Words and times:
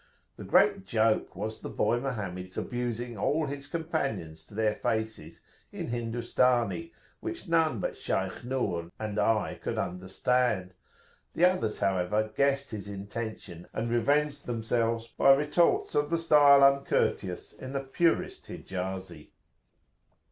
The 0.35 0.43
great 0.43 0.87
joke 0.87 1.35
was 1.35 1.61
the 1.61 1.69
boy 1.69 1.99
Mohammed's 1.99 2.57
abusing 2.57 3.19
all 3.19 3.45
his 3.45 3.67
companions 3.67 4.43
to 4.45 4.55
their 4.55 4.73
faces 4.73 5.41
in 5.71 5.89
Hindustani, 5.89 6.91
which 7.19 7.47
none 7.47 7.79
but 7.79 7.95
Shaykh 7.95 8.43
Nur 8.43 8.89
and 8.97 9.19
I 9.19 9.59
could 9.61 9.77
understand; 9.77 10.73
the 11.35 11.45
others, 11.45 11.81
however, 11.81 12.31
guessed 12.35 12.71
his 12.71 12.87
intention, 12.87 13.67
and 13.73 13.91
revenged 13.91 14.47
themselves 14.47 15.05
by 15.07 15.35
retorts 15.35 15.93
of 15.93 16.09
the 16.09 16.17
style 16.17 16.63
uncourteous 16.63 17.53
in 17.53 17.73
the 17.73 17.81
purest 17.81 18.47
Hijazi. 18.47 19.29